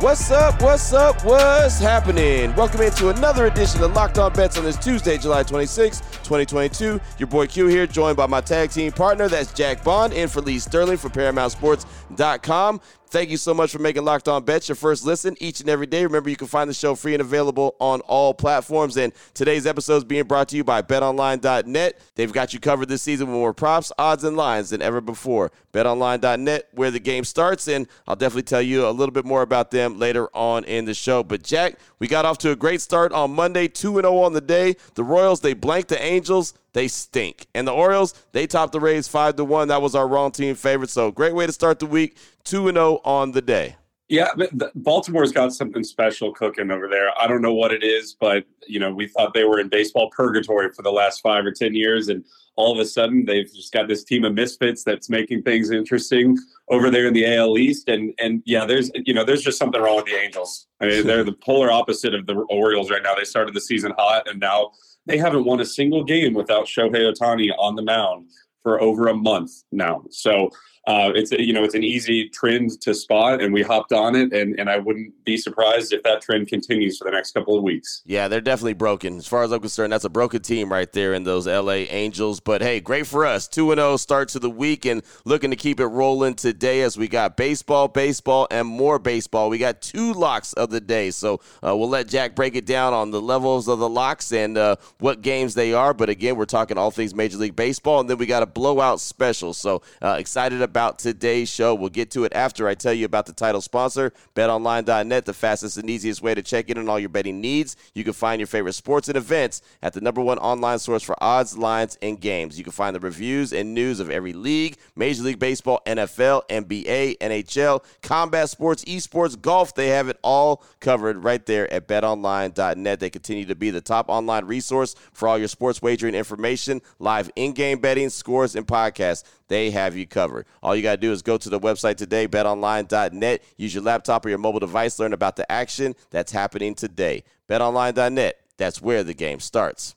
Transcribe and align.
What's 0.00 0.30
up? 0.30 0.62
What's 0.62 0.92
up? 0.92 1.24
What's 1.24 1.80
happening? 1.80 2.54
Welcome 2.54 2.82
into 2.82 3.08
another 3.08 3.46
edition 3.46 3.82
of 3.82 3.94
Locked 3.94 4.16
On 4.18 4.32
Bets 4.32 4.56
on 4.56 4.62
this 4.62 4.76
Tuesday, 4.76 5.18
July 5.18 5.42
26, 5.42 5.98
2022. 5.98 7.00
Your 7.18 7.26
boy 7.26 7.48
Q 7.48 7.66
here, 7.66 7.84
joined 7.84 8.16
by 8.16 8.26
my 8.26 8.40
tag 8.40 8.70
team 8.70 8.92
partner, 8.92 9.26
that's 9.26 9.52
Jack 9.52 9.82
Bond, 9.82 10.12
and 10.14 10.30
for 10.30 10.40
Lee 10.40 10.60
Sterling 10.60 10.98
for 10.98 11.08
ParamountSports.com. 11.08 12.80
Thank 13.10 13.30
you 13.30 13.38
so 13.38 13.54
much 13.54 13.72
for 13.72 13.78
making 13.78 14.04
Locked 14.04 14.28
On 14.28 14.44
Bets 14.44 14.68
your 14.68 14.76
first 14.76 15.06
listen 15.06 15.34
each 15.40 15.60
and 15.60 15.70
every 15.70 15.86
day. 15.86 16.04
Remember, 16.04 16.28
you 16.28 16.36
can 16.36 16.46
find 16.46 16.68
the 16.68 16.74
show 16.74 16.94
free 16.94 17.14
and 17.14 17.22
available 17.22 17.74
on 17.80 18.00
all 18.02 18.34
platforms. 18.34 18.98
And 18.98 19.14
today's 19.32 19.66
episode 19.66 19.96
is 19.96 20.04
being 20.04 20.24
brought 20.24 20.48
to 20.48 20.56
you 20.56 20.64
by 20.64 20.82
BetOnline.net. 20.82 21.98
They've 22.16 22.32
got 22.32 22.52
you 22.52 22.60
covered 22.60 22.90
this 22.90 23.00
season 23.00 23.28
with 23.28 23.36
more 23.36 23.54
props, 23.54 23.90
odds, 23.98 24.24
and 24.24 24.36
lines 24.36 24.70
than 24.70 24.82
ever 24.82 25.00
before. 25.00 25.50
BetOnline.net, 25.72 26.68
where 26.72 26.90
the 26.90 27.00
game 27.00 27.24
starts, 27.24 27.66
and 27.66 27.88
I'll 28.06 28.16
definitely 28.16 28.42
tell 28.42 28.60
you 28.62 28.86
a 28.86 28.90
little 28.90 29.12
bit 29.12 29.24
more 29.24 29.40
about 29.40 29.70
them 29.70 29.87
later 29.96 30.28
on 30.34 30.64
in 30.64 30.84
the 30.84 30.94
show. 30.94 31.22
But 31.22 31.44
Jack, 31.44 31.78
we 32.00 32.08
got 32.08 32.24
off 32.24 32.38
to 32.38 32.50
a 32.50 32.56
great 32.56 32.80
start 32.80 33.12
on 33.12 33.32
Monday, 33.32 33.68
2 33.68 33.94
0 33.94 34.16
on 34.18 34.32
the 34.32 34.40
day. 34.40 34.74
The 34.94 35.04
Royals, 35.04 35.40
they 35.40 35.54
blanked 35.54 35.88
the 35.88 36.02
Angels 36.02 36.54
they 36.72 36.88
stink. 36.88 37.46
And 37.54 37.66
the 37.66 37.72
Orioles, 37.72 38.14
they 38.32 38.46
topped 38.46 38.72
the 38.72 38.80
Rays 38.80 39.08
5 39.08 39.36
to 39.36 39.44
1. 39.44 39.68
That 39.68 39.82
was 39.82 39.94
our 39.94 40.06
wrong 40.06 40.30
team 40.30 40.54
favorite. 40.54 40.90
So 40.90 41.10
great 41.10 41.34
way 41.34 41.46
to 41.46 41.52
start 41.52 41.78
the 41.78 41.86
week. 41.86 42.16
2 42.44 42.70
0 42.70 43.00
on 43.04 43.32
the 43.32 43.42
day. 43.42 43.76
Yeah, 44.08 44.30
Baltimore's 44.74 45.32
got 45.32 45.52
something 45.52 45.84
special 45.84 46.32
cooking 46.32 46.70
over 46.70 46.88
there. 46.88 47.10
I 47.20 47.26
don't 47.26 47.42
know 47.42 47.52
what 47.52 47.72
it 47.72 47.84
is, 47.84 48.16
but 48.18 48.46
you 48.66 48.80
know, 48.80 48.92
we 48.92 49.06
thought 49.06 49.34
they 49.34 49.44
were 49.44 49.60
in 49.60 49.68
baseball 49.68 50.08
purgatory 50.10 50.72
for 50.72 50.80
the 50.80 50.90
last 50.90 51.20
5 51.20 51.44
or 51.44 51.52
10 51.52 51.74
years 51.74 52.08
and 52.08 52.24
all 52.56 52.72
of 52.72 52.78
a 52.78 52.86
sudden 52.86 53.26
they've 53.26 53.52
just 53.54 53.70
got 53.70 53.86
this 53.86 54.04
team 54.04 54.24
of 54.24 54.32
misfits 54.32 54.82
that's 54.82 55.10
making 55.10 55.42
things 55.42 55.70
interesting 55.70 56.38
over 56.70 56.90
there 56.90 57.06
in 57.06 57.12
the 57.12 57.36
AL 57.36 57.58
East 57.58 57.88
and 57.88 58.14
and 58.18 58.42
yeah, 58.46 58.64
there's 58.64 58.90
you 58.94 59.12
know, 59.12 59.24
there's 59.24 59.42
just 59.42 59.58
something 59.58 59.80
wrong 59.80 59.96
with 59.96 60.06
the 60.06 60.16
Angels. 60.16 60.66
I 60.80 60.86
mean, 60.86 61.06
they're 61.06 61.22
the 61.22 61.32
polar 61.32 61.70
opposite 61.70 62.14
of 62.14 62.26
the 62.26 62.34
Orioles 62.48 62.90
right 62.90 63.02
now. 63.02 63.14
They 63.14 63.24
started 63.24 63.54
the 63.54 63.60
season 63.60 63.92
hot 63.98 64.26
and 64.26 64.40
now 64.40 64.70
they 65.04 65.18
haven't 65.18 65.44
won 65.44 65.60
a 65.60 65.66
single 65.66 66.02
game 66.02 66.32
without 66.32 66.64
Shohei 66.64 67.12
Ohtani 67.12 67.50
on 67.58 67.76
the 67.76 67.82
mound 67.82 68.30
for 68.62 68.80
over 68.80 69.08
a 69.08 69.14
month 69.14 69.52
now. 69.70 70.04
So 70.10 70.50
uh, 70.88 71.12
it's 71.14 71.30
you 71.32 71.52
know 71.52 71.62
it's 71.62 71.74
an 71.74 71.84
easy 71.84 72.30
trend 72.30 72.80
to 72.80 72.94
spot, 72.94 73.42
and 73.42 73.52
we 73.52 73.60
hopped 73.60 73.92
on 73.92 74.16
it, 74.16 74.32
and 74.32 74.58
and 74.58 74.70
I 74.70 74.78
wouldn't 74.78 75.22
be 75.22 75.36
surprised 75.36 75.92
if 75.92 76.02
that 76.04 76.22
trend 76.22 76.48
continues 76.48 76.96
for 76.96 77.04
the 77.04 77.10
next 77.10 77.32
couple 77.32 77.58
of 77.58 77.62
weeks. 77.62 78.02
Yeah, 78.06 78.26
they're 78.26 78.40
definitely 78.40 78.72
broken. 78.72 79.18
As 79.18 79.26
far 79.26 79.42
as 79.42 79.52
I'm 79.52 79.60
concerned, 79.60 79.92
that's 79.92 80.06
a 80.06 80.08
broken 80.08 80.40
team 80.40 80.72
right 80.72 80.90
there 80.90 81.12
in 81.12 81.24
those 81.24 81.46
LA 81.46 81.84
Angels. 81.90 82.40
But 82.40 82.62
hey, 82.62 82.80
great 82.80 83.06
for 83.06 83.26
us. 83.26 83.46
Two 83.46 83.70
and 83.70 83.78
zero 83.78 83.92
oh 83.92 83.96
start 83.98 84.30
to 84.30 84.38
the 84.38 84.48
week, 84.48 84.86
and 84.86 85.02
looking 85.26 85.50
to 85.50 85.56
keep 85.56 85.78
it 85.78 85.88
rolling 85.88 86.36
today 86.36 86.80
as 86.80 86.96
we 86.96 87.06
got 87.06 87.36
baseball, 87.36 87.88
baseball, 87.88 88.46
and 88.50 88.66
more 88.66 88.98
baseball. 88.98 89.50
We 89.50 89.58
got 89.58 89.82
two 89.82 90.14
locks 90.14 90.54
of 90.54 90.70
the 90.70 90.80
day, 90.80 91.10
so 91.10 91.42
uh, 91.62 91.76
we'll 91.76 91.90
let 91.90 92.08
Jack 92.08 92.34
break 92.34 92.56
it 92.56 92.64
down 92.64 92.94
on 92.94 93.10
the 93.10 93.20
levels 93.20 93.68
of 93.68 93.78
the 93.78 93.90
locks 93.90 94.32
and 94.32 94.56
uh, 94.56 94.76
what 95.00 95.20
games 95.20 95.52
they 95.52 95.74
are. 95.74 95.92
But 95.92 96.08
again, 96.08 96.36
we're 96.36 96.46
talking 96.46 96.78
all 96.78 96.90
things 96.90 97.14
Major 97.14 97.36
League 97.36 97.56
Baseball, 97.56 98.00
and 98.00 98.08
then 98.08 98.16
we 98.16 98.24
got 98.24 98.42
a 98.42 98.46
blowout 98.46 99.00
special. 99.00 99.52
So 99.52 99.82
uh, 100.00 100.16
excited 100.18 100.62
about 100.62 100.77
about 100.78 100.96
today's 100.96 101.48
show. 101.48 101.74
We'll 101.74 101.88
get 101.88 102.12
to 102.12 102.22
it 102.22 102.32
after 102.36 102.68
I 102.68 102.76
tell 102.76 102.92
you 102.92 103.04
about 103.04 103.26
the 103.26 103.32
title 103.32 103.60
sponsor, 103.60 104.12
betonline.net, 104.36 105.24
the 105.24 105.34
fastest 105.34 105.76
and 105.76 105.90
easiest 105.90 106.22
way 106.22 106.36
to 106.36 106.40
check 106.42 106.70
in 106.70 106.78
on 106.78 106.88
all 106.88 107.00
your 107.00 107.08
betting 107.08 107.40
needs. 107.40 107.74
You 107.94 108.04
can 108.04 108.12
find 108.12 108.38
your 108.38 108.46
favorite 108.46 108.74
sports 108.74 109.08
and 109.08 109.16
events 109.16 109.60
at 109.82 109.92
the 109.92 110.00
number 110.00 110.20
one 110.20 110.38
online 110.38 110.78
source 110.78 111.02
for 111.02 111.16
odds, 111.20 111.58
lines, 111.58 111.98
and 112.00 112.20
games. 112.20 112.58
You 112.58 112.62
can 112.62 112.72
find 112.72 112.94
the 112.94 113.00
reviews 113.00 113.52
and 113.52 113.74
news 113.74 113.98
of 113.98 114.08
every 114.08 114.32
league 114.32 114.76
Major 114.94 115.24
League 115.24 115.40
Baseball, 115.40 115.80
NFL, 115.84 116.42
NBA, 116.48 117.18
NHL, 117.18 117.82
combat 118.00 118.48
sports, 118.48 118.84
esports, 118.84 119.40
golf. 119.40 119.74
They 119.74 119.88
have 119.88 120.08
it 120.08 120.20
all 120.22 120.62
covered 120.78 121.24
right 121.24 121.44
there 121.44 121.72
at 121.72 121.88
betonline.net. 121.88 123.00
They 123.00 123.10
continue 123.10 123.46
to 123.46 123.56
be 123.56 123.70
the 123.70 123.80
top 123.80 124.08
online 124.08 124.44
resource 124.44 124.94
for 125.12 125.26
all 125.26 125.38
your 125.38 125.48
sports 125.48 125.82
wagering 125.82 126.14
information, 126.14 126.82
live 127.00 127.32
in 127.34 127.50
game 127.50 127.80
betting, 127.80 128.10
scores, 128.10 128.54
and 128.54 128.64
podcasts 128.64 129.24
they 129.48 129.70
have 129.70 129.96
you 129.96 130.06
covered. 130.06 130.46
All 130.68 130.76
you 130.76 130.82
got 130.82 130.96
to 130.96 131.00
do 131.00 131.12
is 131.12 131.22
go 131.22 131.38
to 131.38 131.48
the 131.48 131.58
website 131.58 131.96
today, 131.96 132.28
betonline.net. 132.28 133.42
Use 133.56 133.74
your 133.74 133.82
laptop 133.82 134.26
or 134.26 134.28
your 134.28 134.36
mobile 134.36 134.60
device, 134.60 134.98
learn 134.98 135.14
about 135.14 135.36
the 135.36 135.50
action 135.50 135.96
that's 136.10 136.30
happening 136.30 136.74
today. 136.74 137.24
Betonline.net, 137.48 138.38
that's 138.58 138.82
where 138.82 139.02
the 139.02 139.14
game 139.14 139.40
starts. 139.40 139.96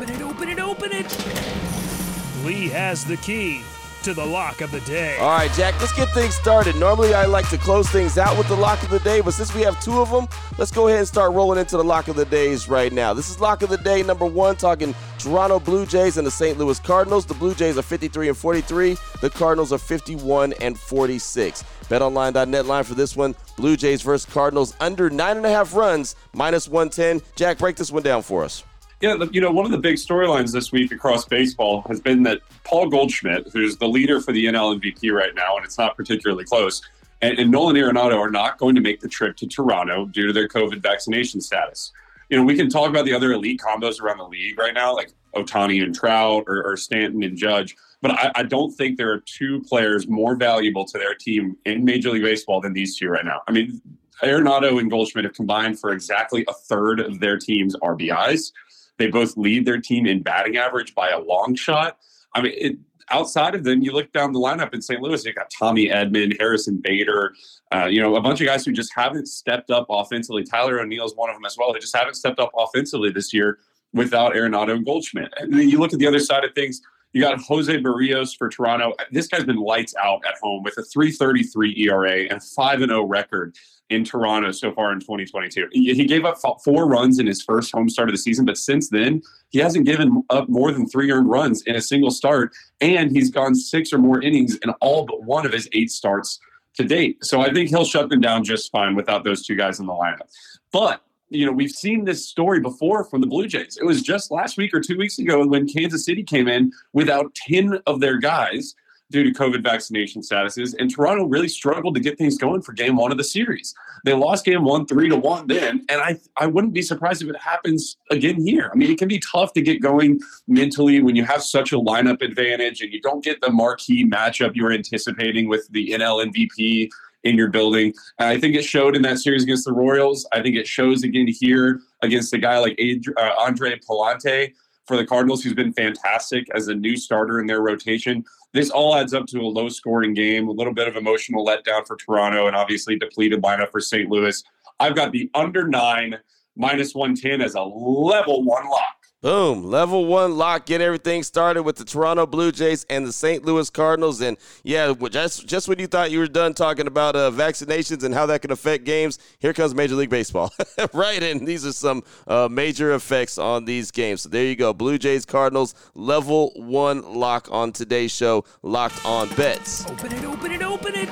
Open 0.00 0.10
it, 0.10 0.22
open 0.22 0.48
it, 0.48 0.58
open 0.60 0.92
it. 0.92 2.44
Lee 2.44 2.68
has 2.68 3.04
the 3.04 3.16
key 3.18 3.62
to 4.02 4.14
the 4.14 4.24
lock 4.24 4.60
of 4.60 4.70
the 4.70 4.80
day. 4.80 5.18
All 5.18 5.28
right, 5.28 5.50
Jack, 5.52 5.78
let's 5.80 5.92
get 5.92 6.08
things 6.14 6.34
started. 6.34 6.76
Normally, 6.76 7.12
I 7.12 7.26
like 7.26 7.48
to 7.50 7.58
close 7.58 7.88
things 7.90 8.16
out 8.16 8.38
with 8.38 8.48
the 8.48 8.56
lock 8.56 8.82
of 8.82 8.88
the 8.88 9.00
day, 9.00 9.20
but 9.20 9.32
since 9.32 9.54
we 9.54 9.62
have 9.62 9.78
two 9.82 10.00
of 10.00 10.10
them, 10.10 10.26
let's 10.58 10.70
go 10.70 10.88
ahead 10.88 11.00
and 11.00 11.08
start 11.08 11.32
rolling 11.32 11.58
into 11.58 11.76
the 11.76 11.84
lock 11.84 12.08
of 12.08 12.16
the 12.16 12.24
days 12.24 12.68
right 12.68 12.92
now. 12.92 13.12
This 13.12 13.28
is 13.30 13.40
lock 13.40 13.62
of 13.62 13.68
the 13.68 13.76
day 13.78 14.02
number 14.02 14.24
one, 14.24 14.56
talking 14.56 14.94
Toronto 15.18 15.58
Blue 15.60 15.84
Jays 15.84 16.16
and 16.16 16.26
the 16.26 16.30
St. 16.30 16.56
Louis 16.56 16.78
Cardinals. 16.78 17.26
The 17.26 17.34
Blue 17.34 17.54
Jays 17.54 17.76
are 17.76 17.82
53 17.82 18.28
and 18.28 18.36
43. 18.36 18.96
The 19.20 19.30
Cardinals 19.30 19.72
are 19.72 19.78
51 19.78 20.54
and 20.60 20.78
46. 20.78 21.64
BetOnline.net 21.88 22.64
line 22.64 22.84
for 22.84 22.94
this 22.94 23.16
one: 23.16 23.34
Blue 23.56 23.76
Jays 23.76 24.02
versus 24.02 24.32
Cardinals 24.32 24.74
under 24.80 25.10
nine 25.10 25.36
and 25.36 25.44
a 25.44 25.50
half 25.50 25.74
runs, 25.74 26.16
minus 26.32 26.68
110. 26.68 27.20
Jack, 27.34 27.58
break 27.58 27.76
this 27.76 27.92
one 27.92 28.02
down 28.02 28.22
for 28.22 28.44
us. 28.44 28.62
Yeah, 29.00 29.16
you 29.32 29.40
know, 29.40 29.50
one 29.50 29.64
of 29.64 29.70
the 29.70 29.78
big 29.78 29.96
storylines 29.96 30.52
this 30.52 30.72
week 30.72 30.92
across 30.92 31.24
baseball 31.24 31.82
has 31.88 32.00
been 32.00 32.22
that 32.24 32.40
Paul 32.64 32.90
Goldschmidt, 32.90 33.48
who's 33.50 33.78
the 33.78 33.88
leader 33.88 34.20
for 34.20 34.32
the 34.32 34.44
NL 34.44 34.78
MVP 34.78 35.10
right 35.10 35.34
now, 35.34 35.56
and 35.56 35.64
it's 35.64 35.78
not 35.78 35.96
particularly 35.96 36.44
close, 36.44 36.82
and, 37.22 37.38
and 37.38 37.50
Nolan 37.50 37.76
Arenado 37.76 38.18
are 38.18 38.30
not 38.30 38.58
going 38.58 38.74
to 38.74 38.82
make 38.82 39.00
the 39.00 39.08
trip 39.08 39.36
to 39.38 39.46
Toronto 39.46 40.04
due 40.04 40.26
to 40.26 40.32
their 40.34 40.48
COVID 40.48 40.82
vaccination 40.82 41.40
status. 41.40 41.92
You 42.28 42.36
know, 42.36 42.44
we 42.44 42.54
can 42.54 42.68
talk 42.68 42.90
about 42.90 43.06
the 43.06 43.14
other 43.14 43.32
elite 43.32 43.60
combos 43.60 44.02
around 44.02 44.18
the 44.18 44.28
league 44.28 44.58
right 44.58 44.74
now, 44.74 44.94
like 44.94 45.12
Ohtani 45.34 45.82
and 45.82 45.94
Trout 45.94 46.44
or, 46.46 46.62
or 46.62 46.76
Stanton 46.76 47.22
and 47.22 47.38
Judge, 47.38 47.76
but 48.02 48.10
I, 48.12 48.32
I 48.34 48.42
don't 48.42 48.70
think 48.70 48.98
there 48.98 49.12
are 49.12 49.20
two 49.20 49.62
players 49.62 50.08
more 50.08 50.36
valuable 50.36 50.84
to 50.84 50.98
their 50.98 51.14
team 51.14 51.56
in 51.64 51.84
Major 51.84 52.10
League 52.10 52.22
Baseball 52.22 52.60
than 52.60 52.74
these 52.74 52.98
two 52.98 53.08
right 53.08 53.24
now. 53.24 53.40
I 53.48 53.52
mean, 53.52 53.80
Arenado 54.22 54.78
and 54.78 54.90
Goldschmidt 54.90 55.24
have 55.24 55.34
combined 55.34 55.78
for 55.80 55.92
exactly 55.92 56.44
a 56.48 56.52
third 56.52 57.00
of 57.00 57.20
their 57.20 57.38
team's 57.38 57.74
RBIs. 57.76 58.52
They 59.00 59.06
both 59.06 59.34
lead 59.38 59.64
their 59.64 59.80
team 59.80 60.06
in 60.06 60.20
batting 60.20 60.58
average 60.58 60.94
by 60.94 61.08
a 61.08 61.18
long 61.18 61.54
shot. 61.54 61.96
I 62.34 62.42
mean, 62.42 62.52
it, 62.54 62.76
outside 63.08 63.54
of 63.54 63.64
them, 63.64 63.80
you 63.80 63.92
look 63.92 64.12
down 64.12 64.34
the 64.34 64.38
lineup 64.38 64.74
in 64.74 64.82
St. 64.82 65.00
Louis, 65.00 65.24
you 65.24 65.32
got 65.32 65.50
Tommy 65.50 65.88
Edman, 65.88 66.38
Harrison 66.38 66.76
Bader, 66.76 67.34
uh, 67.74 67.86
you 67.86 68.02
know, 68.02 68.16
a 68.16 68.20
bunch 68.20 68.42
of 68.42 68.46
guys 68.46 68.62
who 68.62 68.72
just 68.72 68.92
haven't 68.94 69.26
stepped 69.26 69.70
up 69.70 69.86
offensively. 69.88 70.44
Tyler 70.44 70.80
O'Neill 70.80 71.06
is 71.06 71.14
one 71.16 71.30
of 71.30 71.36
them 71.36 71.46
as 71.46 71.56
well. 71.56 71.72
They 71.72 71.78
just 71.78 71.96
haven't 71.96 72.12
stepped 72.14 72.38
up 72.38 72.50
offensively 72.54 73.10
this 73.10 73.32
year 73.32 73.58
without 73.94 74.34
Arenado 74.34 74.72
and 74.72 74.84
Goldschmidt. 74.84 75.32
And 75.38 75.50
then 75.50 75.70
you 75.70 75.78
look 75.78 75.94
at 75.94 75.98
the 75.98 76.06
other 76.06 76.20
side 76.20 76.44
of 76.44 76.54
things, 76.54 76.82
You 77.12 77.22
got 77.22 77.40
Jose 77.40 77.76
Berrios 77.78 78.36
for 78.36 78.48
Toronto. 78.48 78.92
This 79.10 79.26
guy's 79.26 79.44
been 79.44 79.56
lights 79.56 79.94
out 79.96 80.22
at 80.26 80.34
home 80.40 80.62
with 80.62 80.78
a 80.78 80.82
333 80.82 81.88
ERA 81.88 82.20
and 82.30 82.42
5 82.42 82.78
0 82.78 83.04
record 83.04 83.56
in 83.88 84.04
Toronto 84.04 84.52
so 84.52 84.72
far 84.72 84.92
in 84.92 85.00
2022. 85.00 85.68
He 85.72 86.04
gave 86.04 86.24
up 86.24 86.38
four 86.64 86.86
runs 86.86 87.18
in 87.18 87.26
his 87.26 87.42
first 87.42 87.72
home 87.72 87.88
start 87.88 88.08
of 88.08 88.14
the 88.14 88.18
season, 88.18 88.44
but 88.44 88.56
since 88.56 88.88
then, 88.88 89.20
he 89.48 89.58
hasn't 89.58 89.84
given 89.84 90.22
up 90.30 90.48
more 90.48 90.70
than 90.70 90.86
three 90.86 91.10
earned 91.10 91.28
runs 91.28 91.62
in 91.62 91.74
a 91.74 91.80
single 91.80 92.12
start, 92.12 92.52
and 92.80 93.10
he's 93.10 93.30
gone 93.30 93.56
six 93.56 93.92
or 93.92 93.98
more 93.98 94.22
innings 94.22 94.56
in 94.58 94.70
all 94.80 95.04
but 95.04 95.24
one 95.24 95.44
of 95.44 95.52
his 95.52 95.68
eight 95.72 95.90
starts 95.90 96.38
to 96.74 96.84
date. 96.84 97.24
So 97.24 97.40
I 97.40 97.52
think 97.52 97.70
he'll 97.70 97.84
shut 97.84 98.08
them 98.08 98.20
down 98.20 98.44
just 98.44 98.70
fine 98.70 98.94
without 98.94 99.24
those 99.24 99.44
two 99.44 99.56
guys 99.56 99.80
in 99.80 99.86
the 99.86 99.92
lineup. 99.92 100.30
But 100.72 101.02
you 101.30 101.46
know, 101.46 101.52
we've 101.52 101.70
seen 101.70 102.04
this 102.04 102.28
story 102.28 102.60
before 102.60 103.04
from 103.04 103.20
the 103.20 103.26
Blue 103.26 103.46
Jays. 103.46 103.78
It 103.80 103.84
was 103.84 104.02
just 104.02 104.30
last 104.30 104.56
week 104.56 104.74
or 104.74 104.80
two 104.80 104.98
weeks 104.98 105.18
ago 105.18 105.46
when 105.46 105.68
Kansas 105.68 106.04
City 106.04 106.22
came 106.22 106.48
in 106.48 106.72
without 106.92 107.34
10 107.34 107.78
of 107.86 108.00
their 108.00 108.18
guys 108.18 108.74
due 109.10 109.24
to 109.24 109.30
COVID 109.30 109.62
vaccination 109.62 110.22
statuses. 110.22 110.74
And 110.78 110.90
Toronto 110.90 111.24
really 111.24 111.48
struggled 111.48 111.94
to 111.94 112.00
get 112.00 112.16
things 112.16 112.38
going 112.38 112.62
for 112.62 112.72
game 112.72 112.96
one 112.96 113.10
of 113.10 113.18
the 113.18 113.24
series. 113.24 113.74
They 114.04 114.12
lost 114.12 114.44
game 114.44 114.64
one, 114.64 114.86
three 114.86 115.08
to 115.08 115.16
one 115.16 115.46
then. 115.46 115.84
And 115.88 116.00
I, 116.00 116.18
I 116.36 116.46
wouldn't 116.46 116.72
be 116.72 116.82
surprised 116.82 117.22
if 117.22 117.28
it 117.28 117.36
happens 117.36 117.96
again 118.10 118.44
here. 118.46 118.70
I 118.72 118.76
mean, 118.76 118.90
it 118.90 118.98
can 118.98 119.08
be 119.08 119.20
tough 119.20 119.52
to 119.54 119.62
get 119.62 119.82
going 119.82 120.20
mentally 120.46 121.02
when 121.02 121.16
you 121.16 121.24
have 121.24 121.42
such 121.42 121.72
a 121.72 121.76
lineup 121.76 122.22
advantage 122.22 122.82
and 122.82 122.92
you 122.92 123.00
don't 123.00 123.22
get 123.22 123.40
the 123.40 123.50
marquee 123.50 124.08
matchup 124.08 124.54
you 124.54 124.62
were 124.62 124.72
anticipating 124.72 125.48
with 125.48 125.68
the 125.70 125.90
NL 125.90 126.24
MVP 126.32 126.90
in 127.24 127.36
your 127.36 127.48
building. 127.48 127.92
And 128.18 128.28
I 128.28 128.38
think 128.38 128.56
it 128.56 128.64
showed 128.64 128.96
in 128.96 129.02
that 129.02 129.18
series 129.18 129.42
against 129.42 129.64
the 129.64 129.72
Royals. 129.72 130.26
I 130.32 130.42
think 130.42 130.56
it 130.56 130.66
shows 130.66 131.02
again 131.02 131.28
here 131.28 131.80
against 132.02 132.32
a 132.32 132.38
guy 132.38 132.58
like 132.58 132.78
uh, 133.16 133.30
Andre 133.38 133.78
Pallante 133.78 134.52
for 134.86 134.96
the 134.96 135.06
Cardinals, 135.06 135.42
who's 135.42 135.54
been 135.54 135.72
fantastic 135.72 136.46
as 136.54 136.68
a 136.68 136.74
new 136.74 136.96
starter 136.96 137.40
in 137.40 137.46
their 137.46 137.60
rotation. 137.60 138.24
This 138.52 138.70
all 138.70 138.96
adds 138.96 139.14
up 139.14 139.26
to 139.26 139.40
a 139.40 139.46
low 139.46 139.68
scoring 139.68 140.14
game, 140.14 140.48
a 140.48 140.52
little 140.52 140.74
bit 140.74 140.88
of 140.88 140.96
emotional 140.96 141.46
letdown 141.46 141.86
for 141.86 141.96
Toronto, 141.96 142.48
and 142.48 142.56
obviously 142.56 142.98
depleted 142.98 143.42
lineup 143.42 143.70
for 143.70 143.80
St. 143.80 144.10
Louis. 144.10 144.42
I've 144.80 144.96
got 144.96 145.12
the 145.12 145.30
under 145.34 145.68
nine 145.68 146.18
minus 146.56 146.94
110 146.94 147.40
as 147.40 147.54
a 147.54 147.62
level 147.62 148.42
one 148.42 148.68
lock. 148.68 148.99
Boom. 149.22 149.64
Level 149.64 150.06
one 150.06 150.38
lock. 150.38 150.64
Get 150.64 150.80
everything 150.80 151.22
started 151.22 151.62
with 151.62 151.76
the 151.76 151.84
Toronto 151.84 152.24
Blue 152.24 152.50
Jays 152.50 152.86
and 152.88 153.06
the 153.06 153.12
St. 153.12 153.44
Louis 153.44 153.68
Cardinals. 153.68 154.22
And 154.22 154.38
yeah, 154.62 154.94
just 155.10 155.46
just 155.46 155.68
when 155.68 155.78
you 155.78 155.86
thought 155.86 156.10
you 156.10 156.20
were 156.20 156.26
done 156.26 156.54
talking 156.54 156.86
about 156.86 157.16
uh, 157.16 157.30
vaccinations 157.30 158.02
and 158.02 158.14
how 158.14 158.24
that 158.26 158.40
can 158.40 158.50
affect 158.50 158.84
games, 158.84 159.18
here 159.38 159.52
comes 159.52 159.74
Major 159.74 159.94
League 159.94 160.08
Baseball. 160.08 160.50
right. 160.94 161.22
And 161.22 161.46
these 161.46 161.66
are 161.66 161.72
some 161.72 162.02
uh, 162.26 162.48
major 162.50 162.94
effects 162.94 163.36
on 163.36 163.66
these 163.66 163.90
games. 163.90 164.22
So 164.22 164.30
there 164.30 164.46
you 164.46 164.56
go. 164.56 164.72
Blue 164.72 164.96
Jays 164.96 165.26
Cardinals 165.26 165.74
level 165.94 166.52
one 166.56 167.02
lock 167.02 167.46
on 167.50 167.72
today's 167.72 168.12
show. 168.12 168.44
Locked 168.62 169.04
on 169.04 169.28
bets. 169.34 169.86
Open 169.86 170.12
it, 170.12 170.24
open 170.24 170.52
it, 170.52 170.62
open 170.62 170.94
it. 170.94 171.08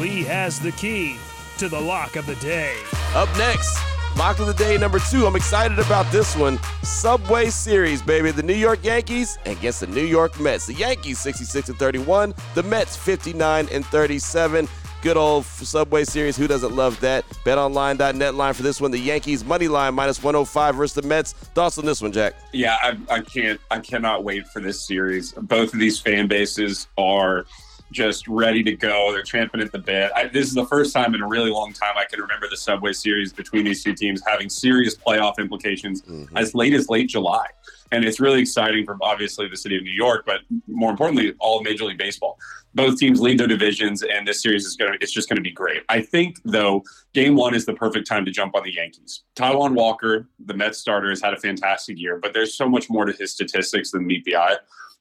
Lee 0.00 0.22
has 0.24 0.58
the 0.58 0.72
key 0.72 1.16
to 1.58 1.68
the 1.68 1.80
lock 1.80 2.16
of 2.16 2.24
the 2.24 2.36
day. 2.36 2.74
Up 3.14 3.28
next. 3.36 3.91
Lock 4.16 4.38
of 4.38 4.46
the 4.46 4.54
day 4.54 4.76
number 4.76 4.98
two. 4.98 5.26
I'm 5.26 5.36
excited 5.36 5.78
about 5.78 6.10
this 6.12 6.36
one. 6.36 6.58
Subway 6.82 7.46
Series, 7.46 8.02
baby. 8.02 8.30
The 8.30 8.42
New 8.42 8.54
York 8.54 8.84
Yankees 8.84 9.38
against 9.46 9.80
the 9.80 9.86
New 9.86 10.04
York 10.04 10.38
Mets. 10.38 10.66
The 10.66 10.74
Yankees 10.74 11.18
66 11.18 11.70
and 11.70 11.78
31. 11.78 12.34
The 12.54 12.62
Mets 12.62 12.96
59 12.96 13.68
and 13.72 13.84
37. 13.86 14.68
Good 15.00 15.16
old 15.16 15.44
Subway 15.44 16.04
Series. 16.04 16.36
Who 16.36 16.46
doesn't 16.46 16.76
love 16.76 17.00
that? 17.00 17.28
BetOnline.net 17.44 18.34
line 18.34 18.54
for 18.54 18.62
this 18.62 18.80
one. 18.80 18.92
The 18.92 18.98
Yankees 18.98 19.44
money 19.44 19.66
line 19.66 19.94
minus 19.94 20.22
105 20.22 20.76
versus 20.76 20.94
the 20.94 21.02
Mets. 21.02 21.32
Thoughts 21.32 21.78
on 21.78 21.86
this 21.86 22.00
one, 22.00 22.12
Jack? 22.12 22.34
Yeah, 22.52 22.76
I, 22.82 22.96
I 23.10 23.20
can't. 23.20 23.60
I 23.70 23.80
cannot 23.80 24.22
wait 24.22 24.46
for 24.46 24.60
this 24.60 24.80
series. 24.86 25.32
Both 25.32 25.72
of 25.74 25.80
these 25.80 25.98
fan 25.98 26.28
bases 26.28 26.86
are 26.96 27.46
just 27.92 28.26
ready 28.26 28.62
to 28.64 28.72
go. 28.72 29.12
They're 29.12 29.22
champing 29.22 29.60
at 29.60 29.70
the 29.70 29.78
bit. 29.78 30.10
I, 30.16 30.26
this 30.26 30.48
is 30.48 30.54
the 30.54 30.66
first 30.66 30.92
time 30.92 31.14
in 31.14 31.22
a 31.22 31.28
really 31.28 31.50
long 31.50 31.72
time 31.72 31.94
I 31.96 32.04
can 32.04 32.20
remember 32.20 32.48
the 32.48 32.56
Subway 32.56 32.92
Series 32.92 33.32
between 33.32 33.64
these 33.64 33.84
two 33.84 33.94
teams 33.94 34.22
having 34.26 34.48
serious 34.48 34.96
playoff 34.96 35.38
implications 35.38 36.02
mm-hmm. 36.02 36.36
as 36.36 36.54
late 36.54 36.74
as 36.74 36.88
late 36.88 37.08
July. 37.08 37.46
And 37.92 38.04
it's 38.06 38.18
really 38.18 38.40
exciting 38.40 38.86
for 38.86 38.96
obviously 39.02 39.48
the 39.48 39.56
city 39.56 39.76
of 39.76 39.82
New 39.82 39.90
York, 39.90 40.24
but 40.24 40.40
more 40.66 40.90
importantly, 40.90 41.34
all 41.38 41.58
of 41.58 41.64
Major 41.64 41.84
League 41.84 41.98
Baseball. 41.98 42.38
Both 42.74 42.98
teams 42.98 43.20
lead 43.20 43.38
their 43.38 43.46
divisions, 43.46 44.02
and 44.02 44.26
this 44.26 44.42
series 44.42 44.64
is 44.64 44.76
going 44.76 44.94
to, 44.94 44.98
it's 45.02 45.12
just 45.12 45.28
going 45.28 45.36
to 45.36 45.42
be 45.42 45.50
great. 45.50 45.82
I 45.90 46.00
think, 46.00 46.38
though, 46.42 46.84
game 47.12 47.36
one 47.36 47.54
is 47.54 47.66
the 47.66 47.74
perfect 47.74 48.08
time 48.08 48.24
to 48.24 48.30
jump 48.30 48.56
on 48.56 48.62
the 48.62 48.72
Yankees. 48.72 49.24
Taijuan 49.36 49.74
Walker, 49.74 50.26
the 50.46 50.54
Mets 50.54 50.78
starter, 50.78 51.10
has 51.10 51.20
had 51.20 51.34
a 51.34 51.36
fantastic 51.36 51.98
year, 51.98 52.18
but 52.18 52.32
there's 52.32 52.54
so 52.54 52.66
much 52.66 52.88
more 52.88 53.04
to 53.04 53.12
his 53.12 53.30
statistics 53.30 53.90
than 53.90 54.06
meet 54.06 54.24
the 54.24 54.36
eye. 54.36 54.56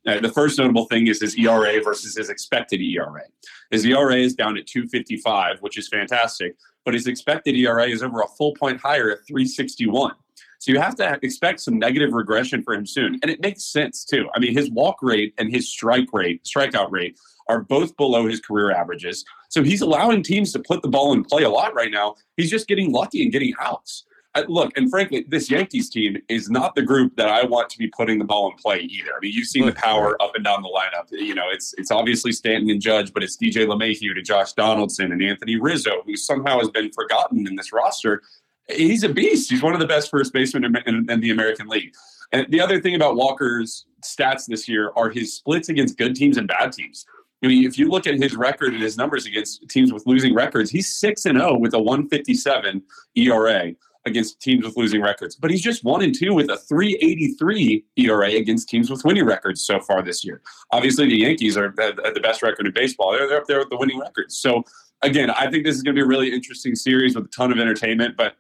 The 0.06 0.32
first 0.34 0.58
notable 0.58 0.86
thing 0.86 1.08
is 1.08 1.22
his 1.22 1.38
ERA 1.38 1.82
versus 1.84 2.16
his 2.16 2.30
expected 2.30 2.82
ERA. 2.82 3.24
His 3.70 3.86
ERA 3.86 4.16
is 4.16 4.34
down 4.34 4.58
at 4.58 4.66
255, 4.66 5.60
which 5.60 5.78
is 5.78 5.88
fantastic, 5.88 6.56
but 6.86 6.94
his 6.94 7.08
expected 7.08 7.56
ERA 7.56 7.88
is 7.88 8.02
over 8.02 8.22
a 8.22 8.28
full 8.28 8.54
point 8.56 8.80
higher 8.80 9.12
at 9.12 9.20
361. 9.28 10.14
So 10.60 10.72
you 10.72 10.80
have 10.80 10.96
to 10.98 11.20
expect 11.24 11.60
some 11.60 11.80
negative 11.80 12.14
regression 12.14 12.62
for 12.62 12.74
him 12.74 12.86
soon. 12.86 13.18
And 13.22 13.32
it 13.32 13.42
makes 13.42 13.64
sense 13.64 14.06
too. 14.06 14.30
I 14.36 14.40
mean, 14.40 14.54
his 14.54 14.70
walk 14.70 14.98
rate 15.02 15.34
and 15.40 15.52
his 15.52 15.68
strike 15.70 16.10
rate, 16.14 16.44
strikeout 16.44 16.92
rate 16.92 17.18
are 17.48 17.62
both 17.62 17.98
below 17.98 18.28
his 18.28 18.40
career 18.40 18.72
averages. 18.72 19.26
So 19.50 19.64
he's 19.64 19.82
allowing 19.82 20.22
teams 20.22 20.54
to 20.54 20.60
put 20.60 20.84
the 20.84 20.88
ball 20.88 21.14
in 21.14 21.24
play 21.24 21.44
a 21.44 21.50
lot 21.50 21.74
right 21.74 21.92
now. 21.92 22.16
He's 22.38 22.50
just 22.50 22.68
getting 22.68 22.92
lucky 22.92 23.24
and 23.24 23.32
getting 23.32 23.54
outs. 23.60 24.06
I, 24.34 24.42
look, 24.48 24.72
and 24.78 24.90
frankly, 24.90 25.26
this 25.28 25.52
Yankees 25.52 25.90
team 25.90 26.18
is 26.30 26.50
not 26.50 26.74
the 26.76 26.82
group 26.82 27.18
that 27.18 27.28
I 27.28 27.44
want 27.44 27.70
to 27.72 27.78
be 27.78 27.88
putting 27.88 28.18
the 28.18 28.24
ball 28.24 28.50
in 28.50 28.58
play 28.58 28.80
either. 28.80 29.12
I 29.12 29.20
mean, 29.20 29.34
you've 29.34 29.48
seen 29.48 29.66
the 29.66 29.74
power 29.74 30.22
up 30.22 30.32
and 30.36 30.44
down 30.44 30.62
the 30.62 30.70
lineup. 30.70 31.12
You 31.12 31.36
know, 31.36 31.50
it's 31.52 31.74
it's 31.78 31.92
obviously 31.92 32.32
Stanton 32.32 32.70
and 32.70 32.82
Judge, 32.82 33.14
but 33.14 33.24
it's 33.24 33.36
DJ 33.36 33.68
LeMahieu 33.68 34.16
to 34.16 34.22
Josh 34.22 34.54
Donaldson 34.54 35.12
and 35.12 35.22
Anthony 35.22 35.58
Rizzo, 35.58 36.02
who 36.06 36.16
somehow 36.16 36.60
has 36.60 36.70
been 36.70 36.92
forgotten 36.94 37.46
in 37.46 37.56
this 37.58 37.74
roster. 37.74 38.22
He's 38.70 39.04
a 39.04 39.10
beast. 39.10 39.52
He's 39.52 39.62
one 39.62 39.74
of 39.74 39.82
the 39.82 39.88
best 39.88 40.10
first 40.10 40.32
basemen 40.32 40.64
in, 40.64 40.78
in, 40.86 41.12
in 41.12 41.20
the 41.20 41.32
American 41.32 41.68
League. 41.68 41.94
And 42.32 42.48
the 42.50 42.62
other 42.62 42.80
thing 42.80 42.96
about 42.96 43.18
Walker's 43.18 43.86
stats 44.06 44.46
this 44.46 44.68
year 44.68 44.94
are 44.96 45.10
his 45.10 45.34
splits 45.34 45.68
against 45.68 45.98
good 45.98 46.16
teams 46.16 46.38
and 46.38 46.48
bad 46.48 46.72
teams. 46.72 47.06
I 47.44 47.48
mean, 47.48 47.66
if 47.66 47.78
you 47.78 47.90
look 47.90 48.08
at 48.08 48.16
his 48.16 48.36
record 48.36 48.74
and 48.74 48.82
his 48.82 48.98
numbers 48.98 49.26
against 49.26 49.68
teams 49.68 49.92
with 49.92 50.06
losing 50.06 50.34
records, 50.34 50.70
he's 50.70 50.94
6 50.96 51.26
and 51.26 51.40
0 51.40 51.58
with 51.58 51.74
a 51.74 51.80
157 51.80 52.84
ERA 53.16 53.74
against 54.06 54.42
teams 54.42 54.66
with 54.66 54.76
losing 54.78 55.02
records. 55.02 55.36
But 55.36 55.52
he's 55.52 55.62
just 55.62 55.84
one 55.84 56.02
and 56.02 56.14
two 56.14 56.34
with 56.34 56.50
a 56.50 56.58
383 56.58 57.86
ERA 57.98 58.30
against 58.32 58.70
teams 58.70 58.90
with 58.90 59.04
winning 59.06 59.26
records 59.26 59.64
so 59.64 59.80
far 59.80 60.02
this 60.02 60.24
year. 60.24 60.42
Obviously, 60.72 61.08
the 61.08 61.18
Yankees 61.18 61.58
are 61.58 61.74
the, 61.76 62.20
best 62.22 62.42
record 62.42 62.68
in 62.68 62.74
baseball. 62.74 63.12
They're, 63.12 63.28
they're 63.28 63.42
up 63.42 63.48
there 63.48 63.60
with 63.60 63.70
the 63.70 63.78
winning 63.78 64.00
records. 64.00 64.38
So, 64.38 64.64
again, 65.02 65.30
I 65.30 65.50
think 65.50 65.66
this 65.66 65.76
is 65.76 65.84
going 65.84 65.96
to 65.96 66.00
be 66.00 66.04
a 66.04 66.08
really 66.08 66.34
interesting 66.34 66.76
series 66.76 67.16
with 67.16 67.26
a 67.26 67.30
ton 67.30 67.52
of 67.52 67.60
entertainment, 67.60 68.16
but 68.16 68.36